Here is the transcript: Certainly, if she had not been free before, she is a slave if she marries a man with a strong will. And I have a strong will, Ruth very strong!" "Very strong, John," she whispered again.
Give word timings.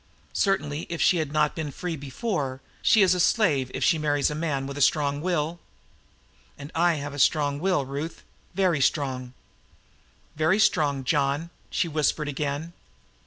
Certainly, 0.33 0.87
if 0.89 0.99
she 0.99 1.17
had 1.17 1.31
not 1.31 1.53
been 1.53 1.69
free 1.69 1.95
before, 1.95 2.59
she 2.81 3.03
is 3.03 3.13
a 3.13 3.19
slave 3.19 3.69
if 3.71 3.83
she 3.83 3.99
marries 3.99 4.31
a 4.31 4.33
man 4.33 4.65
with 4.65 4.75
a 4.75 4.81
strong 4.81 5.21
will. 5.21 5.59
And 6.57 6.71
I 6.73 6.95
have 6.95 7.13
a 7.13 7.19
strong 7.19 7.59
will, 7.59 7.85
Ruth 7.85 8.23
very 8.55 8.81
strong!" 8.81 9.33
"Very 10.35 10.57
strong, 10.57 11.03
John," 11.03 11.51
she 11.69 11.87
whispered 11.87 12.27
again. 12.27 12.73